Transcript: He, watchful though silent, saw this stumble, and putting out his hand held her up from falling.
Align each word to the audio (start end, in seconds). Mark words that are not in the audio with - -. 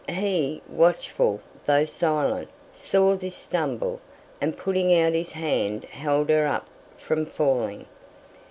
He, 0.09 0.63
watchful 0.67 1.41
though 1.67 1.85
silent, 1.85 2.49
saw 2.73 3.15
this 3.15 3.35
stumble, 3.35 4.01
and 4.41 4.57
putting 4.57 4.91
out 4.97 5.13
his 5.13 5.33
hand 5.33 5.83
held 5.85 6.29
her 6.31 6.47
up 6.47 6.65
from 6.97 7.27
falling. 7.27 7.85